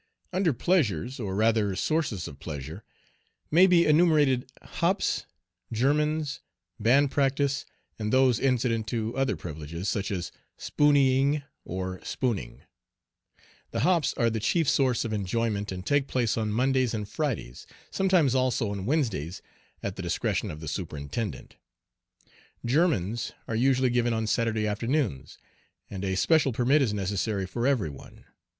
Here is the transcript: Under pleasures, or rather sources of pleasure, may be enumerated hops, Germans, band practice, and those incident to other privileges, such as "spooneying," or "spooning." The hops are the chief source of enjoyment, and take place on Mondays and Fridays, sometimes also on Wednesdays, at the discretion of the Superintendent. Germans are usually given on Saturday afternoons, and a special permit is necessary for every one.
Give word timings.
Under 0.33 0.51
pleasures, 0.51 1.19
or 1.19 1.35
rather 1.35 1.75
sources 1.75 2.27
of 2.27 2.39
pleasure, 2.39 2.83
may 3.51 3.67
be 3.67 3.85
enumerated 3.85 4.51
hops, 4.63 5.27
Germans, 5.71 6.41
band 6.79 7.11
practice, 7.11 7.67
and 7.99 8.11
those 8.11 8.39
incident 8.39 8.87
to 8.87 9.15
other 9.15 9.35
privileges, 9.35 9.87
such 9.89 10.09
as 10.09 10.31
"spooneying," 10.57 11.43
or 11.65 12.03
"spooning." 12.03 12.63
The 13.69 13.81
hops 13.81 14.15
are 14.15 14.31
the 14.31 14.39
chief 14.39 14.67
source 14.67 15.05
of 15.05 15.13
enjoyment, 15.13 15.71
and 15.71 15.85
take 15.85 16.07
place 16.07 16.35
on 16.35 16.51
Mondays 16.51 16.95
and 16.95 17.07
Fridays, 17.07 17.67
sometimes 17.91 18.33
also 18.33 18.71
on 18.71 18.87
Wednesdays, 18.87 19.43
at 19.83 19.97
the 19.97 20.01
discretion 20.01 20.49
of 20.49 20.61
the 20.61 20.67
Superintendent. 20.67 21.57
Germans 22.65 23.33
are 23.47 23.55
usually 23.55 23.91
given 23.91 24.13
on 24.13 24.25
Saturday 24.25 24.65
afternoons, 24.65 25.37
and 25.91 26.03
a 26.03 26.15
special 26.15 26.51
permit 26.53 26.81
is 26.81 26.91
necessary 26.91 27.45
for 27.45 27.67
every 27.67 27.91
one. 27.91 28.25